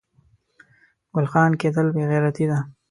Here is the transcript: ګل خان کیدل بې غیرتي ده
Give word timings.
ګل 1.13 1.25
خان 1.31 1.51
کیدل 1.61 1.87
بې 1.95 2.03
غیرتي 2.09 2.45
ده 2.49 2.59